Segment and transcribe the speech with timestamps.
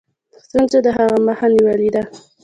[0.45, 2.03] ستونزو د هغه مخه نیولې ده.